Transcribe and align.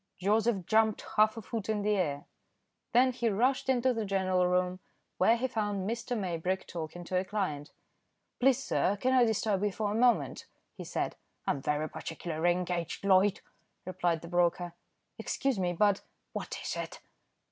Joseph 0.17 0.65
jumped 0.65 1.05
half 1.15 1.37
a 1.37 1.43
foot 1.43 1.69
in 1.69 1.83
the 1.83 1.91
air. 1.95 2.25
Then 2.91 3.11
he 3.11 3.29
rushed 3.29 3.69
into 3.69 3.93
the 3.93 4.03
general 4.03 4.47
room, 4.47 4.79
where 5.19 5.37
he 5.37 5.47
found 5.47 5.87
Mr. 5.87 6.17
Maybrick 6.17 6.65
talking 6.65 7.03
to 7.03 7.19
a 7.19 7.23
client. 7.23 7.69
"Please 8.39 8.57
sir, 8.63 8.97
can 8.99 9.13
I 9.13 9.25
disturb 9.25 9.63
you 9.63 9.71
for 9.71 9.91
a 9.91 9.95
moment?" 9.95 10.47
he 10.73 10.83
said. 10.83 11.17
"I'm 11.45 11.61
very 11.61 11.87
particularly 11.87 12.51
engaged, 12.51 13.05
Loyd," 13.05 13.41
replied 13.85 14.21
the 14.23 14.27
broker. 14.27 14.73
"Excuse 15.19 15.59
me, 15.59 15.71
but" 15.71 16.01
"What 16.33 16.57
is 16.63 16.75
it?" 16.75 16.99